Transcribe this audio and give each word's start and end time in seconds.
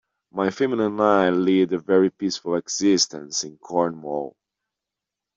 My 0.31 0.49
family 0.49 0.83
and 0.87 0.99
I 0.99 1.29
lead 1.29 1.73
a 1.73 1.77
very 1.77 2.09
peaceful 2.09 2.55
existence 2.55 3.43
in 3.43 3.59
Cornwall. 3.59 4.35